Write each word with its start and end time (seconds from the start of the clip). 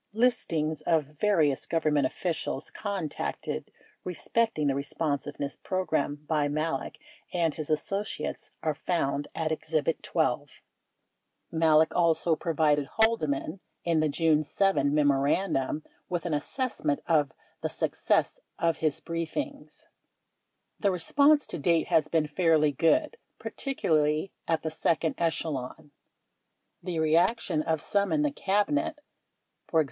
Listings 0.13 0.81
of 0.81 1.05
various 1.19 1.67
Government 1.67 2.07
officials 2.07 2.71
contacted 2.71 3.71
respecting 4.03 4.65
the 4.65 4.73
Responsiveness 4.73 5.57
Program 5.57 6.15
by 6.27 6.47
Malek 6.47 6.97
and 7.31 7.53
his 7.53 7.69
associates 7.69 8.49
are 8.63 8.73
found 8.73 9.27
at 9.35 9.51
Exhibit 9.51 10.01
12. 10.01 10.49
5S 10.49 10.59
Malek 11.59 11.95
also 11.95 12.35
provided 12.35 12.87
Haldeman, 12.93 13.59
in 13.83 13.99
the 13.99 14.09
June 14.09 14.41
7 14.41 14.91
memorandum, 14.91 15.83
with 16.09 16.25
an 16.25 16.33
assessment 16.33 17.01
of 17.05 17.31
the 17.61 17.69
success 17.69 18.41
of 18.57 18.77
his 18.77 19.01
briefings: 19.01 19.85
The 20.79 20.89
response 20.89 21.45
to 21.45 21.59
date 21.59 21.89
has 21.89 22.07
been 22.07 22.25
fairly 22.27 22.71
good, 22.71 23.17
particularly 23.37 24.31
at 24.47 24.63
the 24.63 24.71
second 24.71 25.13
echelon. 25.21 25.91
The 26.81 26.97
reaction 26.97 27.61
of 27.61 27.79
some 27.81 28.11
in 28.11 28.23
the 28.23 28.31
Cabinet 28.31 28.97
(e.g. 29.71 29.79